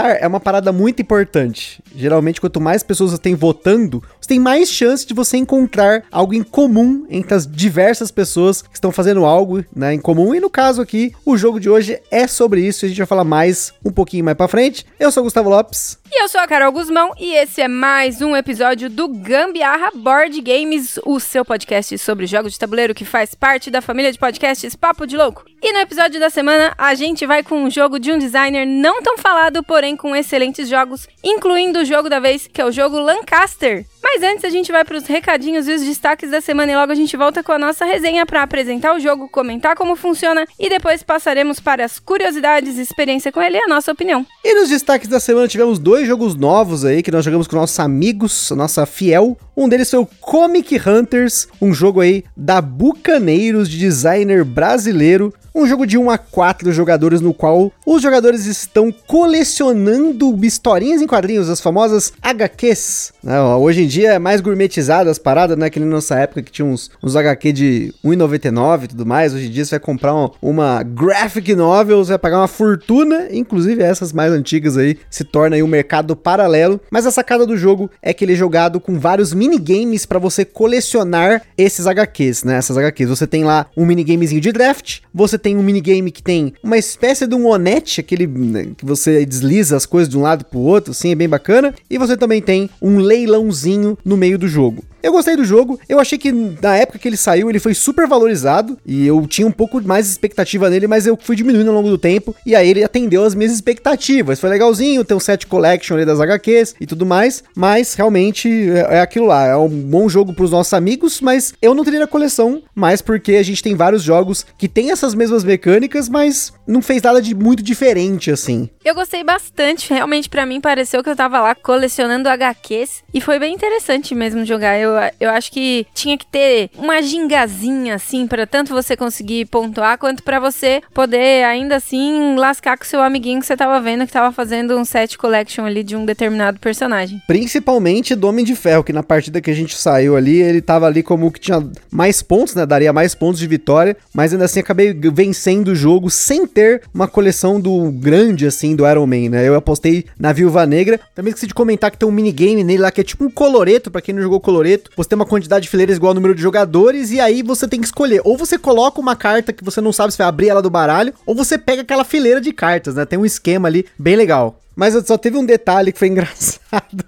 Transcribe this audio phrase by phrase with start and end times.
[0.00, 1.82] Votar é uma parada muito importante.
[1.94, 6.34] Geralmente, quanto mais pessoas você tem votando, você tem mais chance de você encontrar algo
[6.34, 10.34] em comum entre as diversas pessoas que estão fazendo algo né, em comum.
[10.34, 12.84] E no caso aqui, o jogo de hoje é sobre isso.
[12.84, 14.86] A gente vai falar mais um pouquinho mais pra frente.
[14.98, 15.98] Eu sou o Gustavo Lopes.
[16.12, 20.40] E eu sou a Carol Guzmão e esse é mais um episódio do Gambiarra Board
[20.40, 24.74] Games, o seu podcast sobre jogos de tabuleiro que faz parte da família de podcasts
[24.74, 25.44] Papo de Louco.
[25.62, 29.00] E no episódio da semana a gente vai com um jogo de um designer não
[29.00, 32.98] tão falado, porém com excelentes jogos, incluindo o jogo da vez, que é o jogo
[32.98, 33.86] Lancaster.
[34.02, 36.90] Mas antes a gente vai para os recadinhos e os destaques da semana e logo
[36.90, 40.68] a gente volta com a nossa resenha para apresentar o jogo, comentar como funciona e
[40.68, 44.26] depois passaremos para as curiosidades, experiência com ele e a nossa opinião.
[44.44, 47.78] E nos destaques da semana tivemos dois jogos novos aí que nós jogamos com nossos
[47.78, 49.36] amigos, nossa fiel.
[49.56, 55.32] Um deles foi o Comic Hunters, um jogo aí da Bucaneiros de designer brasileiro.
[55.52, 61.08] Um jogo de 1 a 4 jogadores no qual os jogadores estão colecionando historinhas em
[61.08, 63.12] quadrinhos, as famosas HQs.
[63.22, 63.40] Né?
[63.42, 65.68] Hoje em dia é mais gourmetizado as paradas, né?
[65.68, 69.34] Que na nossa época que tinha uns, uns HQ de 1,99 e tudo mais.
[69.34, 73.26] Hoje em dia você vai comprar uma, uma graphic novel, você vai pagar uma fortuna.
[73.32, 76.80] Inclusive essas mais antigas aí se torna aí um mercado paralelo.
[76.92, 80.44] Mas a sacada do jogo é que ele é jogado com vários minigames para você
[80.44, 82.56] colecionar esses HQs, né?
[82.56, 83.08] Essas HQs.
[83.08, 87.26] Você tem lá um minigamezinho de draft, você tem um minigame que tem uma espécie
[87.26, 90.92] de um onete, aquele né, que você desliza as coisas de um lado pro outro,
[90.92, 91.74] assim, é bem bacana.
[91.88, 94.84] E você também tem um leilãozinho no meio do jogo.
[95.02, 98.06] Eu gostei do jogo, eu achei que na época que ele saiu ele foi super
[98.06, 101.88] valorizado e eu tinha um pouco mais expectativa nele, mas eu fui diminuindo ao longo
[101.88, 104.40] do tempo e aí ele atendeu as minhas expectativas.
[104.40, 108.96] Foi legalzinho, tem um set collection ali das HQs e tudo mais, mas realmente é,
[108.96, 112.04] é aquilo lá, é um bom jogo para os nossos amigos, mas eu não teria
[112.04, 116.52] a coleção, mais porque a gente tem vários jogos que tem essas mesmas mecânicas, mas
[116.66, 118.68] não fez nada de muito diferente assim.
[118.84, 123.38] Eu gostei bastante, realmente para mim pareceu que eu tava lá colecionando HQs e foi
[123.38, 124.78] bem interessante mesmo jogar.
[124.78, 129.98] Eu, eu acho que tinha que ter uma gingazinha assim para tanto você conseguir pontuar
[129.98, 134.12] quanto para você poder ainda assim lascar com seu amiguinho que você tava vendo que
[134.12, 137.20] tava fazendo um set collection ali de um determinado personagem.
[137.26, 140.86] Principalmente do Homem de Ferro, que na partida que a gente saiu ali, ele tava
[140.86, 142.64] ali como que tinha mais pontos, né?
[142.64, 147.08] Daria mais pontos de vitória, mas ainda assim acabei vencendo o jogo sem ter uma
[147.08, 149.46] coleção do grande assim do Iron Man, né?
[149.46, 151.00] Eu apostei na Viúva Negra.
[151.14, 153.90] Também esqueci de comentar que tem um minigame nele lá que é tipo um coloreto,
[153.90, 154.79] para quem não jogou coloreto.
[154.96, 157.80] Você tem uma quantidade de fileiras igual ao número de jogadores e aí você tem
[157.80, 158.20] que escolher.
[158.24, 161.14] Ou você coloca uma carta que você não sabe se vai abrir ela do baralho,
[161.26, 163.04] ou você pega aquela fileira de cartas, né?
[163.04, 164.60] Tem um esquema ali bem legal.
[164.74, 167.04] Mas só teve um detalhe que foi engraçado.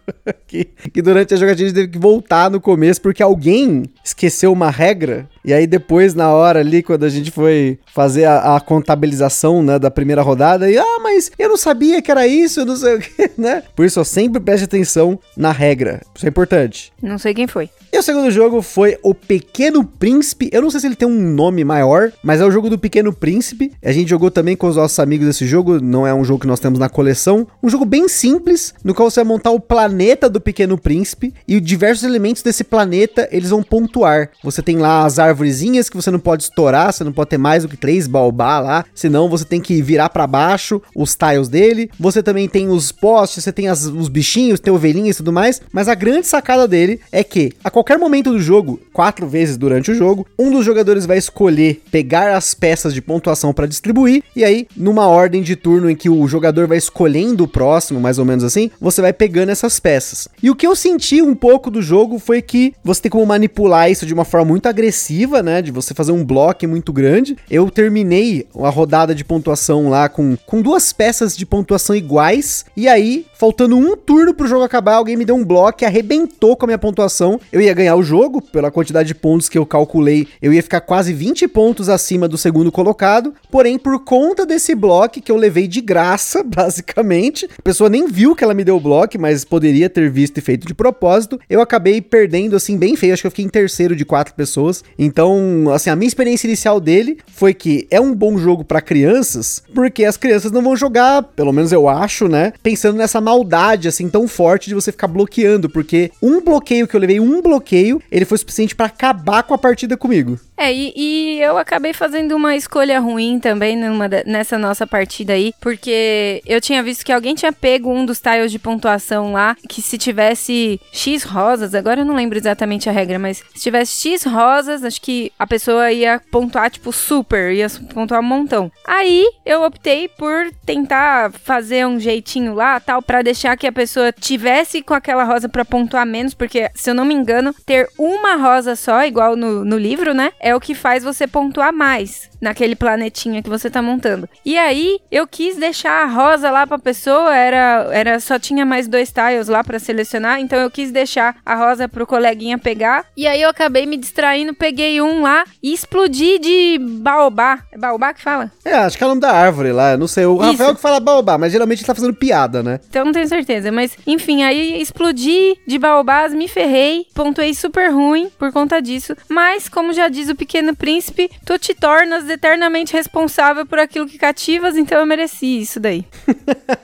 [0.47, 4.53] que, que durante a jogatina a gente teve que voltar no começo porque alguém esqueceu
[4.53, 5.28] uma regra.
[5.44, 9.78] E aí depois, na hora ali, quando a gente foi fazer a, a contabilização né,
[9.78, 13.00] da primeira rodada, e ah, mas eu não sabia que era isso, não sei o
[13.00, 13.62] que, né?
[13.75, 16.00] Por isso, ó, sempre preste atenção na regra.
[16.14, 16.92] Isso é importante.
[17.03, 17.69] Não sei quem foi.
[17.92, 20.48] E o segundo jogo foi O Pequeno Príncipe.
[20.50, 23.12] Eu não sei se ele tem um nome maior, mas é o jogo do Pequeno
[23.12, 23.70] Príncipe.
[23.84, 26.47] A gente jogou também com os nossos amigos esse jogo, não é um jogo que
[26.47, 27.47] nós temos na coleção.
[27.62, 31.60] Um jogo bem simples, no qual você vai montar o planeta do Pequeno Príncipe e
[31.60, 34.30] diversos elementos desse planeta eles vão pontuar.
[34.42, 37.62] Você tem lá as árvorezinhas que você não pode estourar, você não pode ter mais
[37.62, 41.91] do que três baobá lá, senão você tem que virar para baixo os tiles dele.
[41.98, 45.60] Você também tem os postes, você tem as, os bichinhos, tem ovelhinhas e tudo mais.
[45.72, 49.91] Mas a grande sacada dele é que a qualquer momento do jogo, quatro vezes durante
[49.91, 54.44] o jogo, um dos jogadores vai escolher pegar as peças de pontuação para distribuir, e
[54.44, 58.25] aí, numa ordem de turno em que o jogador vai escolhendo o próximo, mais ou
[58.25, 60.28] menos assim, você vai pegando essas peças.
[60.42, 63.91] E o que eu senti um pouco do jogo foi que você tem como manipular
[63.91, 65.63] isso de uma forma muito agressiva, né?
[65.63, 67.36] De você fazer um bloco muito grande.
[67.51, 72.89] Eu terminei a rodada de pontuação lá com, com duas peças de pontuação iguais, e
[72.89, 76.65] aí, faltando um turno pro jogo acabar, alguém me deu um bloco e arrebentou com
[76.65, 77.41] a minha pontuação.
[77.50, 80.80] Eu ia ganhar o jogo, pela quantidade de pontos que eu calculei, eu ia ficar
[80.80, 83.34] quase 20 pontos acima do segundo colocado.
[83.50, 88.36] Porém, por conta desse bloco que eu levei de graça, basicamente, a pessoa nem viu
[88.36, 91.60] que ela me deu o bloco, mas poderia ter visto e feito de propósito, eu
[91.60, 93.12] acabei perdendo assim bem feio.
[93.12, 94.84] Acho que eu fiquei em terceiro de quatro pessoas.
[94.97, 99.65] Então, assim, a minha experiência inicial dele foi que é um bom jogo para crianças,
[99.74, 102.53] porque as crianças não vão jogar, pelo menos eu acho, né?
[102.62, 107.00] Pensando nessa maldade assim tão forte de você ficar bloqueando, porque um bloqueio que eu
[107.00, 110.38] levei, um bloqueio, ele foi suficiente para acabar com a partida comigo.
[110.62, 115.53] É, e, e eu acabei fazendo uma escolha ruim também numa nessa nossa partida aí,
[115.60, 119.82] porque eu tinha visto que alguém tinha pego um dos tiles de pontuação lá, que
[119.82, 124.22] se tivesse X rosas, agora eu não lembro exatamente a regra, mas se tivesse X
[124.22, 128.70] rosas, acho que a pessoa ia pontuar, tipo, super, ia pontuar um montão.
[128.86, 134.12] Aí eu optei por tentar fazer um jeitinho lá, tal, pra deixar que a pessoa
[134.12, 138.36] tivesse com aquela rosa pra pontuar menos, porque, se eu não me engano, ter uma
[138.36, 142.74] rosa só, igual no, no livro, né, é o que faz você pontuar mais naquele
[142.74, 144.28] planetinha que você tá montando.
[144.44, 148.89] E aí, eu quis deixar a rosa lá pra pessoa, era, era só tinha mais
[148.89, 153.06] dois tiles lá pra selecionar, então eu quis deixar a rosa pro coleguinha pegar.
[153.16, 157.60] E aí eu acabei me distraindo, peguei um lá e explodi de baobá.
[157.71, 158.50] É baobá que fala?
[158.65, 160.27] É, acho que é o nome da árvore lá, não sei.
[160.27, 160.53] O Isso.
[160.53, 162.80] Rafael que fala baobá, mas geralmente ele tá fazendo piada, né?
[162.89, 168.30] Então não tenho certeza, mas enfim, aí explodi de baobás, me ferrei, pontuei super ruim
[168.39, 169.15] por conta disso.
[169.28, 174.18] Mas, como já diz o Pequeno Príncipe, tu te tornas eternamente responsável por aquilo que
[174.18, 176.04] cativas, então eu mereci isso daí.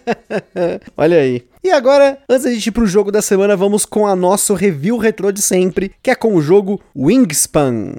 [0.96, 1.44] Olha aí.
[1.62, 4.96] E agora, antes da gente ir pro jogo da semana, vamos com a nosso review
[4.96, 7.94] retrô de sempre, que é com o jogo Wingspan.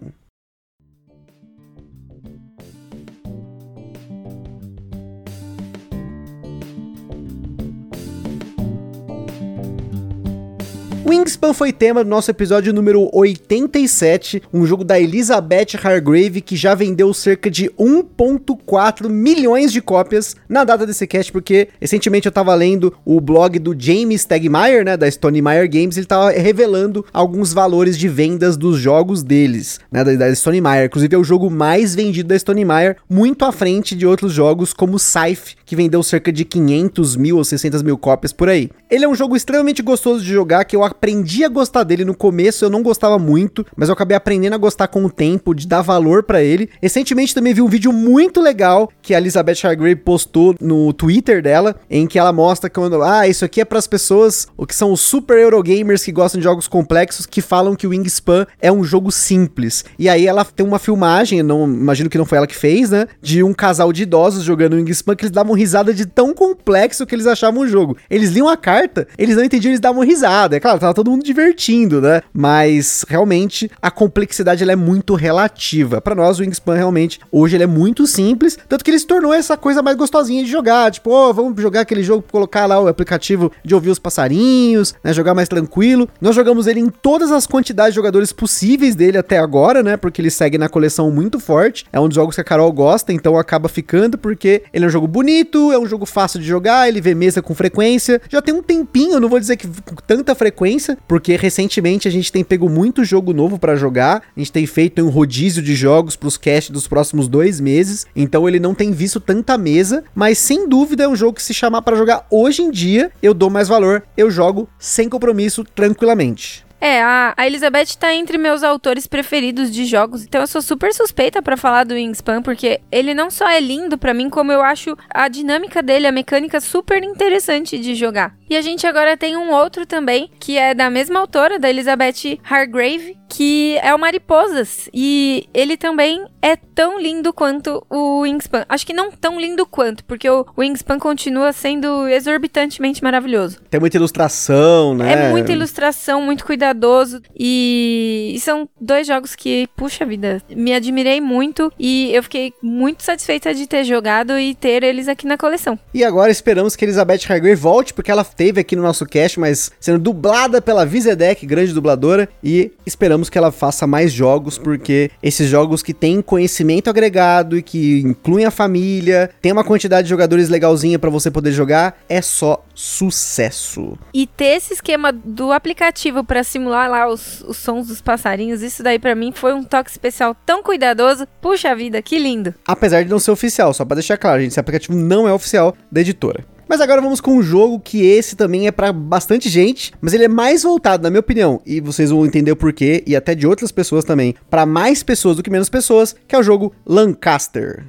[11.10, 16.76] Wingspan foi tema do nosso episódio número 87, um jogo da Elizabeth Hargrave que já
[16.76, 22.54] vendeu cerca de 1.4 milhões de cópias na data desse cast, porque recentemente eu tava
[22.54, 27.54] lendo o blog do James Stegmaier, né, da Stone Meyer Games, ele tava revelando alguns
[27.54, 30.86] valores de vendas dos jogos deles, né, da, da Stone Meyer.
[30.86, 34.74] Inclusive é o jogo mais vendido da Stone Meyer, muito à frente de outros jogos
[34.74, 38.72] como Scythe, que vendeu cerca de 500 mil ou 600 mil cópias por aí.
[38.90, 42.16] Ele é um jogo extremamente gostoso de jogar, que eu aprendi a gostar dele no
[42.16, 45.68] começo, eu não gostava muito, mas eu acabei aprendendo a gostar com o tempo, de
[45.68, 46.72] dar valor pra ele.
[46.82, 51.76] Recentemente também vi um vídeo muito legal que a Elizabeth Hargrave postou no Twitter dela,
[51.88, 55.02] em que ela mostra quando, ah, isso aqui é pras pessoas, o que são os
[55.02, 59.12] super Eurogamers que gostam de jogos complexos, que falam que o Wingspan é um jogo
[59.12, 59.86] simples.
[60.00, 63.06] E aí ela tem uma filmagem, não imagino que não foi ela que fez, né,
[63.22, 67.14] de um casal de idosos jogando Wingspan que eles davam risada de tão complexo que
[67.14, 67.98] eles achavam o jogo.
[68.10, 70.56] Eles liam a carta, eles não entendiam, eles davam risada.
[70.56, 72.22] É claro, tava todo mundo divertindo, né?
[72.34, 76.00] Mas realmente a complexidade ela é muito relativa.
[76.00, 79.34] Pra nós o Wingspan realmente hoje ele é muito simples, tanto que ele se tornou
[79.34, 82.88] essa coisa mais gostosinha de jogar, tipo, ó, vamos jogar aquele jogo, colocar lá o
[82.88, 86.08] aplicativo de ouvir os passarinhos, né, jogar mais tranquilo.
[86.22, 89.98] Nós jogamos ele em todas as quantidades de jogadores possíveis dele até agora, né?
[89.98, 91.86] Porque ele segue na coleção muito forte.
[91.92, 94.92] É um dos jogos que a Carol gosta, então acaba ficando porque ele é um
[94.92, 98.22] jogo bonito, é um jogo fácil de jogar, ele vê mesa com frequência.
[98.30, 102.32] Já tem um tempinho, não vou dizer que com tanta frequência, porque recentemente a gente
[102.32, 104.24] tem pego muito jogo novo pra jogar.
[104.36, 108.48] A gente tem feito um rodízio de jogos pros cast dos próximos dois meses, então
[108.48, 111.82] ele não tem visto tanta mesa, mas sem dúvida é um jogo que se chamar
[111.82, 116.69] pra jogar hoje em dia, eu dou mais valor, eu jogo sem compromisso, tranquilamente.
[116.82, 121.42] É, a, Elizabeth tá entre meus autores preferidos de jogos, então eu sou super suspeita
[121.42, 124.98] pra falar do Wingspan, porque ele não só é lindo pra mim, como eu acho
[125.10, 128.34] a dinâmica dele, a mecânica super interessante de jogar.
[128.50, 132.40] E a gente agora tem um outro também, que é da mesma autora, da Elizabeth
[132.44, 138.66] Hargrave, que é o Mariposas, e ele também é tão lindo quanto o Wingspan.
[138.68, 143.60] Acho que não tão lindo quanto, porque o Wingspan continua sendo exorbitantemente maravilhoso.
[143.70, 145.28] Tem muita ilustração, né?
[145.28, 147.22] É muita ilustração, muito cuidadoso.
[147.38, 151.72] E, e são dois jogos que, puxa vida, me admirei muito.
[151.78, 155.78] E eu fiquei muito satisfeita de ter jogado e ter eles aqui na coleção.
[155.94, 159.72] E agora esperamos que Elizabeth Hargrave volte, porque ela esteve aqui no nosso cast, mas
[159.80, 165.50] sendo dublada pela Vizedec, grande dubladora, e esperamos que ela faça mais jogos, porque esses
[165.50, 170.48] jogos que têm conhecimento agregado e que incluem a família, tem uma quantidade de jogadores
[170.48, 173.98] legalzinha pra você poder jogar, é só sucesso.
[174.14, 178.84] E ter esse esquema do aplicativo pra simular lá os, os sons dos passarinhos, isso
[178.84, 181.28] daí pra mim foi um toque especial tão cuidadoso.
[181.42, 182.54] Puxa vida, que lindo.
[182.68, 185.76] Apesar de não ser oficial, só pra deixar claro, gente, esse aplicativo não é oficial
[185.92, 186.46] da editora.
[186.70, 190.26] Mas agora vamos com um jogo que esse também é pra bastante gente, mas ele
[190.26, 193.48] é mais voltado, na minha opinião, e vocês vão entender o porquê, e até de
[193.48, 197.88] outras pessoas também, pra mais pessoas do que menos pessoas, que é o jogo Lancaster.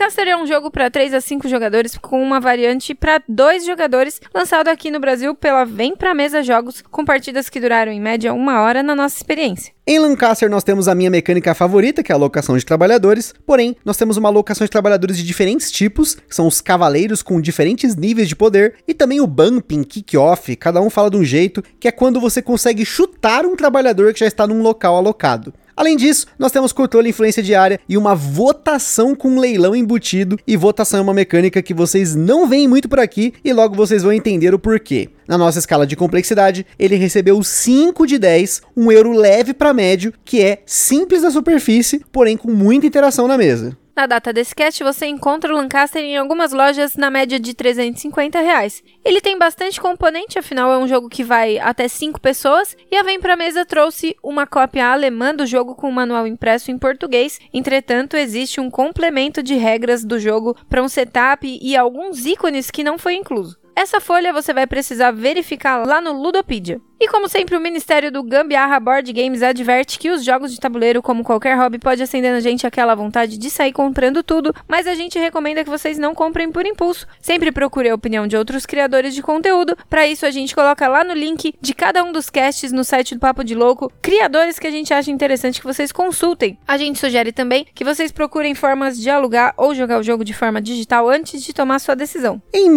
[0.00, 4.20] Lancaster é um jogo para 3 a 5 jogadores com uma variante para 2 jogadores,
[4.32, 8.32] lançado aqui no Brasil pela Vem Pra Mesa Jogos, com partidas que duraram em média
[8.32, 9.72] uma hora na nossa experiência.
[9.84, 13.74] Em Lancaster nós temos a minha mecânica favorita, que é a alocação de trabalhadores, porém
[13.84, 17.96] nós temos uma alocação de trabalhadores de diferentes tipos, que são os cavaleiros com diferentes
[17.96, 21.88] níveis de poder, e também o bumping, kick-off, cada um fala de um jeito, que
[21.88, 25.52] é quando você consegue chutar um trabalhador que já está num local alocado.
[25.78, 30.36] Além disso, nós temos controle influência diária e uma votação com leilão embutido.
[30.44, 34.02] E votação é uma mecânica que vocês não veem muito por aqui e logo vocês
[34.02, 35.08] vão entender o porquê.
[35.28, 40.12] Na nossa escala de complexidade, ele recebeu 5 de 10, um euro leve para médio,
[40.24, 43.78] que é simples na superfície, porém com muita interação na mesa.
[43.98, 48.40] Na data desse cast, você encontra o Lancaster em algumas lojas na média de 350
[48.40, 48.80] reais.
[49.04, 53.02] Ele tem bastante componente, afinal é um jogo que vai até 5 pessoas, e a
[53.02, 57.40] Vem Pra Mesa trouxe uma cópia alemã do jogo com um manual impresso em português.
[57.52, 62.84] Entretanto, existe um complemento de regras do jogo para um setup e alguns ícones que
[62.84, 63.58] não foi incluso.
[63.80, 66.80] Essa folha você vai precisar verificar lá no Ludopedia.
[67.00, 71.00] E como sempre, o Ministério do Gambiarra Board Games adverte que os jogos de tabuleiro,
[71.00, 74.96] como qualquer hobby, pode acender na gente aquela vontade de sair comprando tudo, mas a
[74.96, 77.06] gente recomenda que vocês não comprem por impulso.
[77.22, 79.76] Sempre procure a opinião de outros criadores de conteúdo.
[79.88, 83.14] Para isso, a gente coloca lá no link de cada um dos casts no site
[83.14, 86.58] do Papo de Louco, criadores que a gente acha interessante que vocês consultem.
[86.66, 90.34] A gente sugere também que vocês procurem formas de alugar ou jogar o jogo de
[90.34, 92.42] forma digital antes de tomar sua decisão.
[92.52, 92.68] Em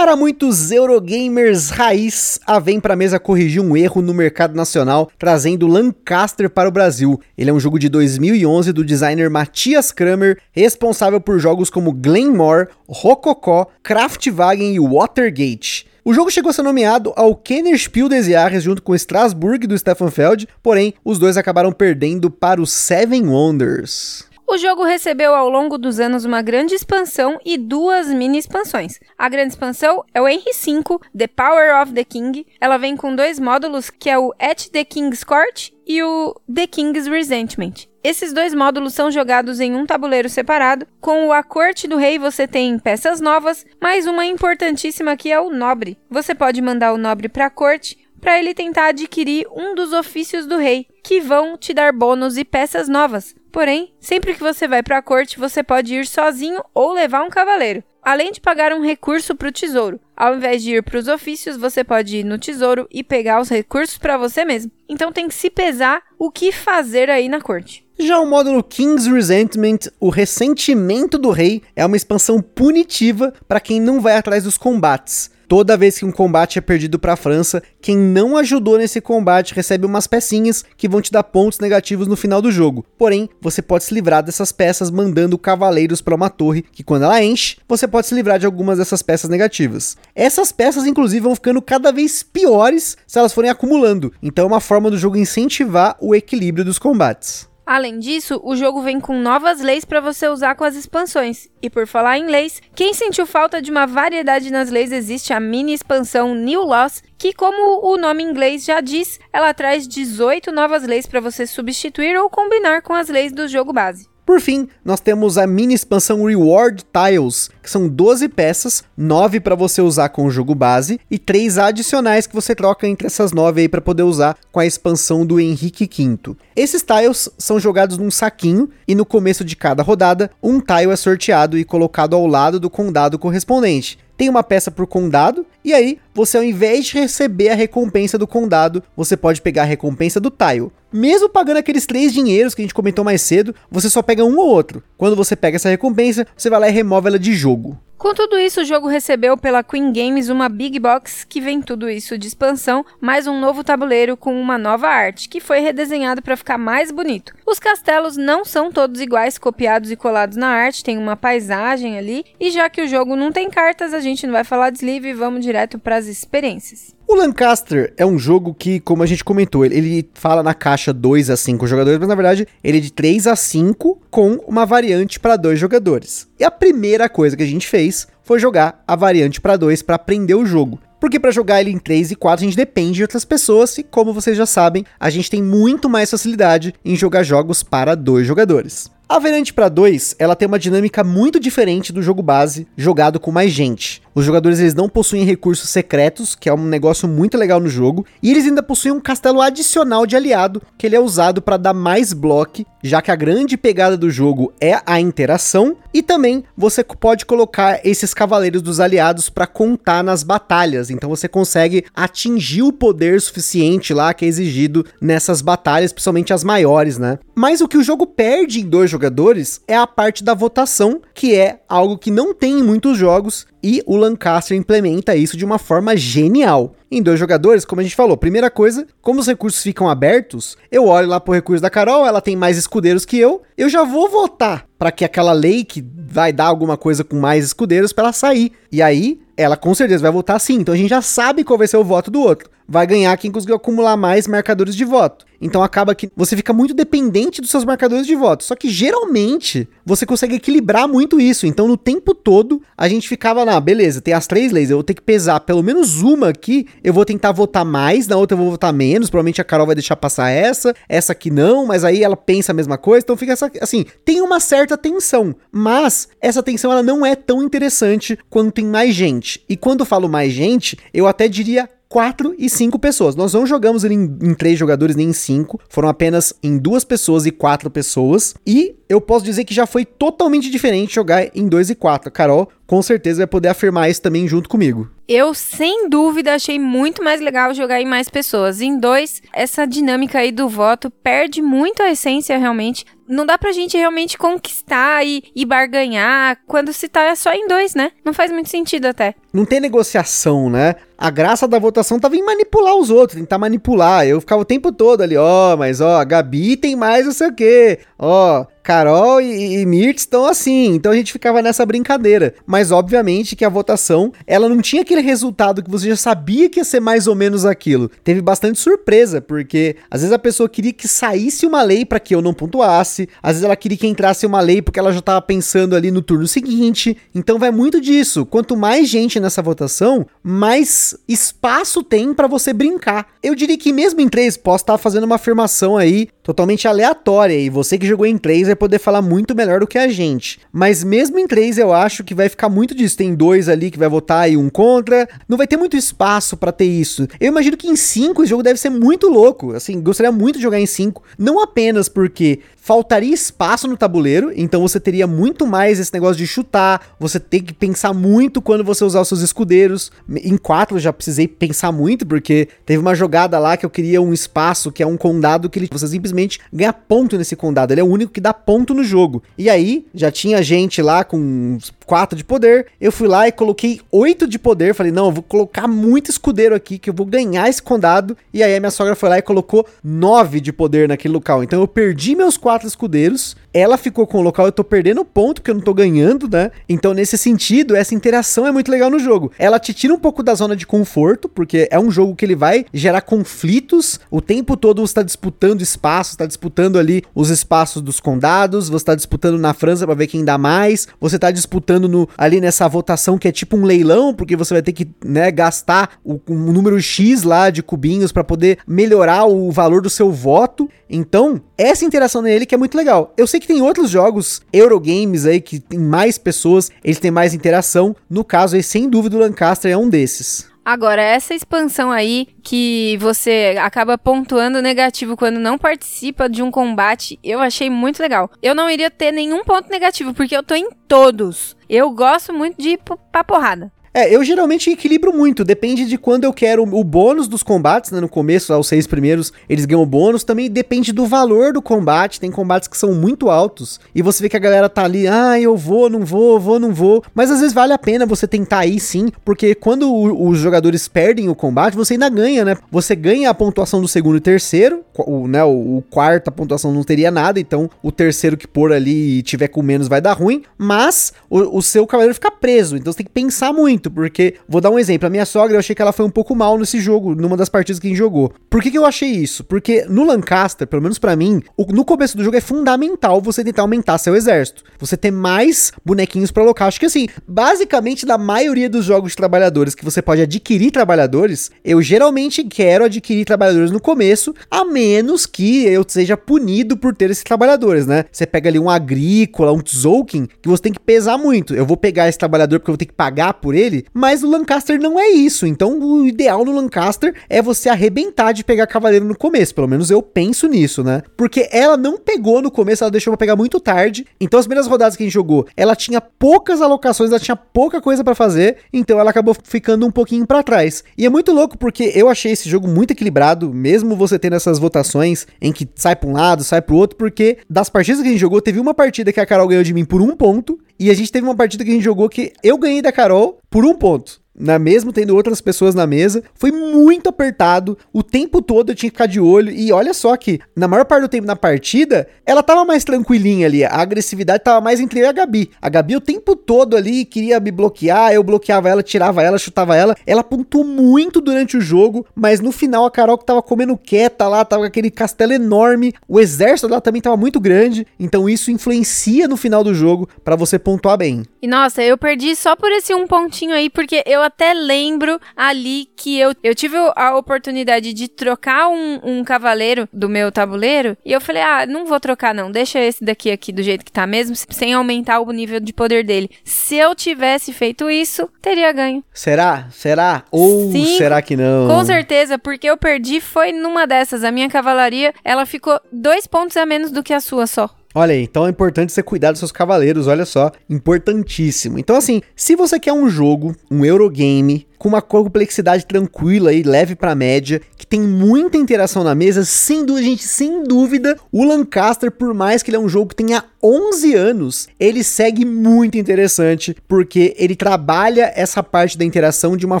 [0.00, 5.66] Para muitos Eurogamers raiz, a Vem para mesa corrigiu um erro no mercado nacional, trazendo
[5.66, 7.20] Lancaster para o Brasil.
[7.36, 12.68] Ele é um jogo de 2011 do designer Matthias Kramer, responsável por jogos como Glenmore,
[12.88, 15.86] Rococó, Kraftwagen e Watergate.
[16.02, 19.76] O jogo chegou a ser nomeado ao Kenner Spiel des Jahres junto com Strasbourg do
[19.76, 24.29] Stefan Feld, porém os dois acabaram perdendo para os Seven Wonders.
[24.50, 28.98] O jogo recebeu ao longo dos anos uma grande expansão e duas mini expansões.
[29.16, 32.44] A grande expansão é o Henry V, The Power of the King.
[32.60, 36.66] Ela vem com dois módulos, que é o At the King's Court e o The
[36.66, 37.86] King's Resentment.
[38.02, 40.84] Esses dois módulos são jogados em um tabuleiro separado.
[41.00, 45.38] Com o A Corte do Rei você tem peças novas, mas uma importantíssima que é
[45.38, 45.96] o Nobre.
[46.10, 50.44] Você pode mandar o Nobre para a corte para ele tentar adquirir um dos ofícios
[50.44, 53.34] do rei, que vão te dar bônus e peças novas.
[53.52, 57.30] Porém, sempre que você vai para a corte, você pode ir sozinho ou levar um
[57.30, 60.00] cavaleiro, além de pagar um recurso para o tesouro.
[60.16, 63.48] Ao invés de ir para os ofícios, você pode ir no tesouro e pegar os
[63.48, 64.70] recursos para você mesmo.
[64.88, 67.86] Então tem que se pesar o que fazer aí na corte.
[67.98, 73.80] Já o módulo King's Resentment, o ressentimento do rei, é uma expansão punitiva para quem
[73.80, 75.30] não vai atrás dos combates.
[75.50, 79.52] Toda vez que um combate é perdido para a França, quem não ajudou nesse combate
[79.52, 82.86] recebe umas pecinhas que vão te dar pontos negativos no final do jogo.
[82.96, 87.20] Porém, você pode se livrar dessas peças mandando cavaleiros para uma torre, que quando ela
[87.20, 89.96] enche, você pode se livrar de algumas dessas peças negativas.
[90.14, 94.12] Essas peças, inclusive, vão ficando cada vez piores se elas forem acumulando.
[94.22, 97.49] Então é uma forma do jogo incentivar o equilíbrio dos combates.
[97.72, 101.46] Além disso, o jogo vem com novas leis para você usar com as expansões.
[101.62, 105.38] E por falar em leis, quem sentiu falta de uma variedade nas leis existe a
[105.38, 110.82] mini expansão New Laws, que como o nome inglês já diz, ela traz 18 novas
[110.82, 114.08] leis para você substituir ou combinar com as leis do jogo base.
[114.26, 119.80] Por fim, nós temos a mini expansão Reward Tiles, são 12 peças, 9 para você
[119.80, 123.68] usar com o jogo base e 3 adicionais que você troca entre essas 9 aí
[123.68, 126.34] para poder usar com a expansão do Henrique V.
[126.56, 130.96] Esses tiles são jogados num saquinho e no começo de cada rodada, um tile é
[130.96, 135.98] sorteado e colocado ao lado do condado correspondente tem uma peça por condado, e aí
[136.12, 140.30] você ao invés de receber a recompensa do condado, você pode pegar a recompensa do
[140.30, 140.70] tile.
[140.92, 144.36] Mesmo pagando aqueles três dinheiros que a gente comentou mais cedo, você só pega um
[144.36, 144.82] ou outro.
[144.98, 147.59] Quando você pega essa recompensa, você vai lá e remove ela de jogo.
[148.00, 151.88] Com tudo isso, o jogo recebeu pela Queen Games uma Big Box que vem tudo
[151.90, 156.34] isso de expansão, mais um novo tabuleiro com uma nova arte, que foi redesenhado para
[156.34, 157.34] ficar mais bonito.
[157.46, 162.24] Os castelos não são todos iguais, copiados e colados na arte, tem uma paisagem ali,
[162.40, 165.10] e já que o jogo não tem cartas, a gente não vai falar de sleeve
[165.10, 166.98] e vamos direto para as experiências.
[167.10, 170.92] O Lancaster é um jogo que, como a gente comentou, ele, ele fala na caixa
[170.92, 174.64] 2 a 5 jogadores, mas na verdade ele é de 3 a 5 com uma
[174.64, 176.28] variante para dois jogadores.
[176.38, 179.96] E a primeira coisa que a gente fez foi jogar a variante para dois para
[179.96, 180.78] aprender o jogo.
[181.00, 183.82] Porque para jogar ele em 3 e 4 a gente depende de outras pessoas e
[183.82, 188.24] como vocês já sabem, a gente tem muito mais facilidade em jogar jogos para dois
[188.24, 188.88] jogadores.
[189.10, 193.32] A variante para 2, ela tem uma dinâmica muito diferente do jogo base, jogado com
[193.32, 194.00] mais gente.
[194.14, 198.04] Os jogadores eles não possuem recursos secretos, que é um negócio muito legal no jogo,
[198.22, 201.72] e eles ainda possuem um castelo adicional de aliado, que ele é usado para dar
[201.72, 206.82] mais bloco, já que a grande pegada do jogo é a interação, e também você
[206.82, 212.72] pode colocar esses cavaleiros dos aliados para contar nas batalhas, então você consegue atingir o
[212.72, 217.18] poder suficiente lá que é exigido nessas batalhas, principalmente as maiores, né?
[217.34, 221.34] Mas o que o jogo perde em dois jogadores é a parte da votação, que
[221.34, 225.58] é algo que não tem em muitos jogos e o Lancaster implementa isso de uma
[225.58, 226.74] forma genial.
[226.92, 230.86] Em dois jogadores, como a gente falou, primeira coisa, como os recursos ficam abertos, eu
[230.86, 234.08] olho lá pro recurso da Carol, ela tem mais escudeiros que eu, eu já vou
[234.08, 238.12] votar para que aquela lei que vai dar alguma coisa com mais escudeiros para ela
[238.12, 238.50] sair.
[238.72, 240.54] E aí, ela com certeza vai votar sim.
[240.54, 242.50] Então a gente já sabe qual vai ser o voto do outro.
[242.68, 245.26] Vai ganhar quem conseguiu acumular mais marcadores de voto.
[245.40, 248.44] Então acaba que você fica muito dependente dos seus marcadores de voto.
[248.44, 251.46] Só que geralmente você consegue equilibrar muito isso.
[251.46, 254.84] Então no tempo todo a gente ficava na, beleza, tem as três leis, eu vou
[254.84, 258.40] ter que pesar pelo menos uma aqui, eu vou tentar votar mais, na outra eu
[258.40, 259.10] vou votar menos.
[259.10, 262.54] Provavelmente a Carol vai deixar passar essa, essa aqui não, mas aí ela pensa a
[262.54, 263.04] mesma coisa.
[263.04, 267.42] Então fica essa, assim, tem uma certa tensão, mas essa tensão ela não é tão
[267.42, 269.44] interessante quando tem mais gente.
[269.48, 273.16] E quando falo mais gente, eu até diria 4 e 5 pessoas.
[273.16, 276.84] Nós não jogamos ele em, em 3 jogadores nem em 5, foram apenas em 2
[276.84, 278.32] pessoas e 4 pessoas.
[278.46, 282.10] E eu posso dizer que já foi totalmente diferente jogar em 2 e 4.
[282.12, 284.88] Carol, com certeza vai poder afirmar isso também junto comigo.
[285.08, 288.60] Eu, sem dúvida, achei muito mais legal jogar em mais pessoas.
[288.60, 292.84] Em dois, essa dinâmica aí do voto perde muito a essência realmente.
[293.08, 297.74] Não dá pra gente realmente conquistar e, e barganhar quando se tá só em dois,
[297.74, 297.90] né?
[298.04, 299.16] Não faz muito sentido até.
[299.32, 300.76] Não tem negociação, né?
[300.96, 304.06] A graça da votação tava em manipular os outros, tentar manipular.
[304.06, 307.12] Eu ficava o tempo todo ali, ó, oh, mas ó, a Gabi tem mais não
[307.12, 307.80] sei o quê.
[307.98, 312.34] Ó, Carol e, e Mirtz estão assim, então a gente ficava nessa brincadeira.
[312.46, 316.60] Mas obviamente que a votação, ela não tinha aquele resultado que você já sabia que
[316.60, 317.90] ia ser mais ou menos aquilo.
[318.02, 322.14] Teve bastante surpresa, porque às vezes a pessoa queria que saísse uma lei para que
[322.14, 325.22] eu não pontuasse, às vezes ela queria que entrasse uma lei porque ela já estava
[325.22, 326.96] pensando ali no turno seguinte.
[327.14, 328.26] Então vai muito disso.
[328.26, 333.06] Quanto mais gente nessa votação, mais espaço tem para você brincar.
[333.22, 337.50] Eu diria que mesmo em três, posso estar fazendo uma afirmação aí totalmente aleatória e
[337.50, 340.40] você que jogou em três vai poder falar muito melhor do que a gente.
[340.52, 342.96] Mas mesmo em três eu acho que vai ficar muito disso.
[342.96, 345.08] Tem dois ali que vai votar e um contra.
[345.28, 347.06] Não vai ter muito espaço para ter isso.
[347.18, 349.54] Eu imagino que em cinco o jogo deve ser muito louco.
[349.54, 354.60] Assim, gostaria muito de jogar em cinco, não apenas porque faltaria espaço no tabuleiro, então
[354.60, 358.84] você teria muito mais esse negócio de chutar, você tem que pensar muito quando você
[358.84, 359.90] usar os seus escudeiros.
[360.08, 364.00] Em 4 eu já precisei pensar muito, porque teve uma jogada lá que eu queria
[364.00, 367.80] um espaço que é um condado que ele, você simplesmente ganha ponto nesse condado, ele
[367.80, 369.22] é o único que dá ponto no jogo.
[369.36, 373.80] E aí, já tinha gente lá com 4 de poder, eu fui lá e coloquei
[373.90, 377.48] 8 de poder, falei, não, eu vou colocar muito escudeiro aqui, que eu vou ganhar
[377.48, 381.14] esse condado, e aí a minha sogra foi lá e colocou 9 de poder naquele
[381.14, 384.62] local, então eu perdi meus 4 quatro escudeiros ela ficou com o local, eu tô
[384.62, 386.50] perdendo ponto porque eu não tô ganhando, né?
[386.68, 389.32] Então, nesse sentido, essa interação é muito legal no jogo.
[389.38, 392.36] Ela te tira um pouco da zona de conforto, porque é um jogo que ele
[392.36, 394.86] vai gerar conflitos o tempo todo.
[394.86, 399.52] Você tá disputando espaços, tá disputando ali os espaços dos condados, você tá disputando na
[399.52, 403.32] França para ver quem dá mais, você tá disputando no, ali nessa votação que é
[403.32, 407.50] tipo um leilão, porque você vai ter que né, gastar o, um número X lá
[407.50, 410.68] de cubinhos para poder melhorar o valor do seu voto.
[410.88, 413.12] Então, essa interação nele que é muito legal.
[413.16, 417.34] Eu sei que tem outros jogos Eurogames aí que tem mais pessoas, eles têm mais
[417.34, 417.96] interação.
[418.08, 420.50] No caso aí, sem dúvida, o Lancaster é um desses.
[420.64, 427.18] Agora, essa expansão aí que você acaba pontuando negativo quando não participa de um combate,
[427.24, 428.30] eu achei muito legal.
[428.42, 431.56] Eu não iria ter nenhum ponto negativo, porque eu tô em todos.
[431.68, 433.72] Eu gosto muito de ir pra porrada.
[433.92, 438.00] É, eu geralmente equilibro muito, depende de quando eu quero o bônus dos combates, né?
[438.00, 442.30] No começo, aos seis primeiros, eles ganham bônus, também depende do valor do combate, tem
[442.30, 445.56] combates que são muito altos, e você vê que a galera tá ali, ah, eu
[445.56, 448.78] vou, não vou, vou, não vou, mas às vezes vale a pena você tentar ir
[448.78, 452.56] sim, porque quando o, os jogadores perdem o combate, você ainda ganha, né?
[452.70, 456.72] Você ganha a pontuação do segundo e terceiro, o, né, o, o quarto a pontuação
[456.72, 460.12] não teria nada, então o terceiro que pôr ali e tiver com menos vai dar
[460.12, 463.90] ruim, mas o, o seu cavaleiro fica preso, então você tem que pensar muito, muito,
[463.90, 466.34] porque, vou dar um exemplo, a minha sogra, eu achei que ela foi um pouco
[466.36, 468.32] mal nesse jogo, numa das partidas que a gente jogou.
[468.50, 469.42] Por que, que eu achei isso?
[469.42, 473.62] Porque no Lancaster, pelo menos para mim, no começo do jogo é fundamental você tentar
[473.62, 474.64] aumentar seu exército.
[474.78, 476.68] Você ter mais bonequinhos para alocar.
[476.68, 481.50] Acho que assim, basicamente, na maioria dos jogos de trabalhadores que você pode adquirir trabalhadores,
[481.64, 487.10] eu geralmente quero adquirir trabalhadores no começo, a menos que eu seja punido por ter
[487.10, 488.04] esses trabalhadores, né?
[488.10, 491.54] Você pega ali um agrícola, um tzolk'in, que você tem que pesar muito.
[491.54, 494.22] Eu vou pegar esse trabalhador porque eu vou ter que pagar por ele, dele, mas
[494.22, 495.46] o Lancaster não é isso.
[495.46, 499.54] Então o ideal no Lancaster é você arrebentar de pegar cavaleiro no começo.
[499.54, 501.02] Pelo menos eu penso nisso, né?
[501.16, 504.06] Porque ela não pegou no começo, ela deixou pra pegar muito tarde.
[504.20, 507.80] Então as primeiras rodadas que a gente jogou, ela tinha poucas alocações, ela tinha pouca
[507.80, 510.82] coisa para fazer, então ela acabou ficando um pouquinho para trás.
[510.98, 514.58] E é muito louco porque eu achei esse jogo muito equilibrado, mesmo você tendo essas
[514.58, 518.10] votações em que sai pra um lado, sai pro outro, porque das partidas que a
[518.10, 520.90] gente jogou, teve uma partida que a Carol ganhou de mim por um ponto, e
[520.90, 523.66] a gente teve uma partida que a gente jogou que eu ganhei da Carol por
[523.66, 526.22] um ponto na mesmo tendo outras pessoas na mesa.
[526.34, 527.76] Foi muito apertado.
[527.92, 529.52] O tempo todo eu tinha que ficar de olho.
[529.52, 533.46] E olha só que, na maior parte do tempo na partida, ela tava mais tranquilinha
[533.46, 533.64] ali.
[533.64, 535.50] A agressividade tava mais entre eu e a Gabi.
[535.60, 538.12] A Gabi o tempo todo ali queria me bloquear.
[538.12, 539.94] Eu bloqueava ela, tirava ela, chutava ela.
[540.06, 542.06] Ela pontuou muito durante o jogo.
[542.14, 545.92] Mas no final a Carol que tava comendo quieta lá, tava com aquele castelo enorme.
[546.08, 547.86] O exército dela também tava muito grande.
[547.98, 551.24] Então isso influencia no final do jogo para você pontuar bem.
[551.42, 555.88] E nossa, eu perdi só por esse um pontinho aí, porque eu até lembro ali
[555.96, 561.12] que eu, eu tive a oportunidade de trocar um, um cavaleiro do meu tabuleiro e
[561.12, 564.06] eu falei, ah, não vou trocar não, deixa esse daqui aqui do jeito que tá
[564.06, 566.30] mesmo, sem aumentar o nível de poder dele.
[566.44, 569.02] Se eu tivesse feito isso, teria ganho.
[569.12, 569.66] Será?
[569.70, 570.22] Será?
[570.30, 571.66] Ou Sim, será que não?
[571.66, 574.22] Com certeza, porque eu perdi foi numa dessas.
[574.22, 577.68] A minha cavalaria, ela ficou dois pontos a menos do que a sua só.
[577.92, 581.78] Olha aí, então é importante você cuidar dos seus cavaleiros, olha só, importantíssimo.
[581.78, 586.96] Então assim, se você quer um jogo, um Eurogame, com uma complexidade tranquila e leve
[586.96, 592.10] para média, que tem muita interação na mesa, sem dúvida, gente, sem dúvida, o Lancaster,
[592.10, 596.74] por mais que ele é um jogo que tenha 11 anos, ele segue muito interessante,
[596.88, 599.80] porque ele trabalha essa parte da interação de uma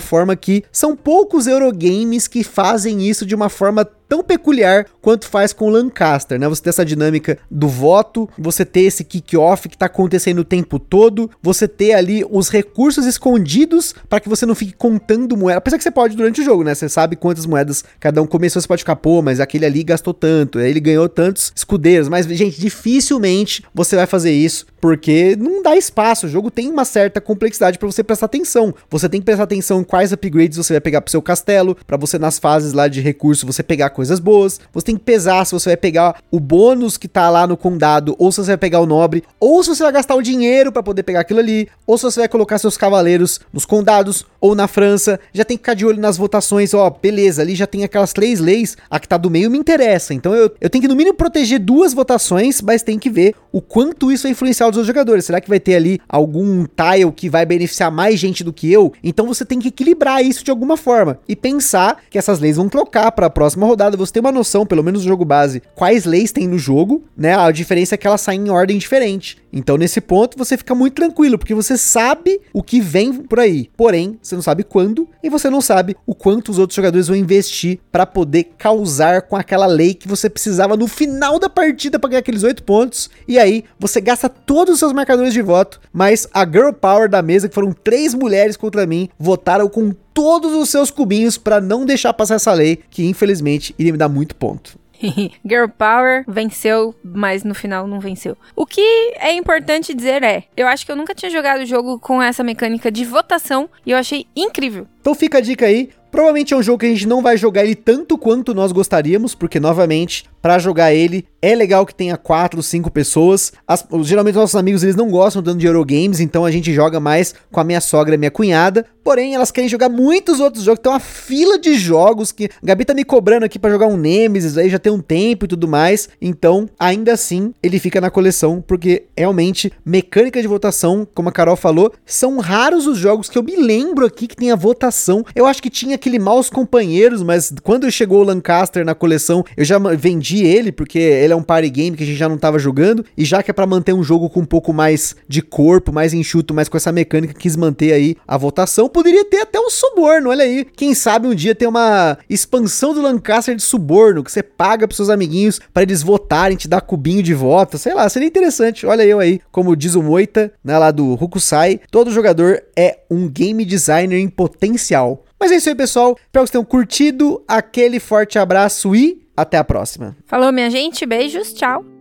[0.00, 5.52] forma que são poucos Eurogames que fazem isso de uma forma tão peculiar quanto faz
[5.52, 6.48] com o Lancaster, né?
[6.48, 10.80] Você ter essa dinâmica do voto, você ter esse kick-off que tá acontecendo o tempo
[10.80, 15.58] todo, você ter ali os recursos escondidos para que você não fique contando moedas.
[15.58, 16.74] Apesar que você pode durante o jogo, né?
[16.74, 20.12] Você sabe quantas moedas cada um começou, você pode ficar, pô, mas aquele ali gastou
[20.12, 22.08] tanto, ele ganhou tantos escudeiros.
[22.08, 26.26] Mas, gente, dificilmente você vai fazer isso, porque não dá espaço.
[26.26, 28.74] O jogo tem uma certa complexidade para você prestar atenção.
[28.90, 31.96] Você tem que prestar atenção em quais upgrades você vai pegar pro seu castelo, para
[31.96, 34.58] você nas fases lá de recurso você pegar coisas boas.
[34.72, 38.16] Você tem que pesar se você vai pegar o bônus que tá lá no condado,
[38.18, 40.82] ou se você vai pegar o nobre, ou se você vai gastar o dinheiro para
[40.82, 44.66] poder pegar aquilo ali, ou se você vai colocar seus cavaleiros nos condados ou na
[44.80, 45.20] França.
[45.30, 48.40] Já tem que ficar de olho nas votações, ó, beleza, ali já tem aquelas três
[48.40, 50.14] leis, a que tá do meio me interessa.
[50.14, 53.60] Então eu, eu tenho que no mínimo proteger duas votações, mas tem que ver o
[53.60, 55.26] quanto isso vai influenciar os outros jogadores.
[55.26, 58.90] Será que vai ter ali algum tile que vai beneficiar mais gente do que eu?
[59.04, 62.70] Então você tem que equilibrar isso de alguma forma e pensar que essas leis vão
[62.70, 66.06] trocar para a próxima rodada você tem uma noção, pelo menos no jogo base, quais
[66.06, 67.36] leis tem no jogo, né?
[67.36, 69.36] A diferença é que elas saem em ordem diferente.
[69.52, 73.68] Então, nesse ponto, você fica muito tranquilo, porque você sabe o que vem por aí.
[73.76, 77.16] Porém, você não sabe quando e você não sabe o quanto os outros jogadores vão
[77.16, 82.10] investir para poder causar com aquela lei que você precisava no final da partida para
[82.10, 83.10] ganhar aqueles oito pontos.
[83.26, 87.20] E aí, você gasta todos os seus marcadores de voto, mas a girl power da
[87.20, 91.84] mesa, que foram três mulheres contra mim, votaram com todos os seus cubinhos para não
[91.84, 94.79] deixar passar essa lei, que infelizmente iria me dar muito ponto.
[95.44, 98.36] Girl Power venceu, mas no final não venceu.
[98.54, 98.80] O que
[99.18, 102.42] é importante dizer é: eu acho que eu nunca tinha jogado o jogo com essa
[102.42, 104.86] mecânica de votação e eu achei incrível.
[105.00, 105.90] Então fica a dica aí.
[106.10, 109.34] Provavelmente é um jogo que a gente não vai jogar ele tanto quanto nós gostaríamos,
[109.34, 113.52] porque novamente, para jogar ele é legal que tenha quatro, cinco pessoas.
[113.66, 117.34] As, geralmente nossos amigos eles não gostam tanto de Eurogames, então a gente joga mais
[117.50, 118.84] com a minha sogra e minha cunhada.
[119.02, 120.80] Porém, elas querem jogar muitos outros jogos.
[120.80, 123.96] Tem uma fila de jogos que a Gabi tá me cobrando aqui para jogar um
[123.96, 126.08] Nemesis, aí já tem um tempo e tudo mais.
[126.20, 131.56] Então, ainda assim, ele fica na coleção, porque realmente, mecânica de votação, como a Carol
[131.56, 135.24] falou, são raros os jogos que eu me lembro aqui que tem a votação.
[135.34, 139.64] Eu acho que tinha aquele Maus Companheiros, mas quando chegou o Lancaster na coleção, eu
[139.64, 142.58] já vendi ele, porque ele é um party game que a gente já não tava
[142.58, 145.92] jogando, e já que é para manter um jogo com um pouco mais de corpo,
[145.92, 148.88] mais enxuto, mas com essa mecânica, quis manter aí a votação.
[148.88, 150.64] Poderia ter até um suborno, olha aí.
[150.64, 154.96] Quem sabe um dia ter uma expansão do Lancaster de suborno, que você paga pros
[154.96, 158.86] seus amiguinhos para eles votarem, te dar cubinho de voto, sei lá, seria interessante.
[158.86, 163.28] Olha eu aí, como diz o Moita, né, lá do Rukusai, todo jogador é um
[163.28, 165.24] game designer em potencial.
[165.40, 166.10] Mas é isso aí, pessoal.
[166.10, 167.42] Espero que vocês tenham curtido.
[167.48, 170.14] Aquele forte abraço e até a próxima.
[170.26, 171.06] Falou, minha gente.
[171.06, 171.54] Beijos.
[171.54, 171.99] Tchau.